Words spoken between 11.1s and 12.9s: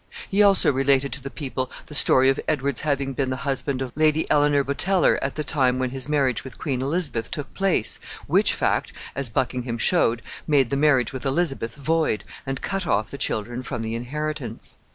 with Elizabeth void, and cut